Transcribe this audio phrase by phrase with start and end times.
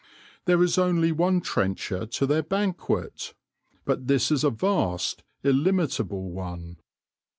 [0.45, 3.35] There is only one trencher to their banquet,
[3.85, 6.77] but this is a vast, illimitable one.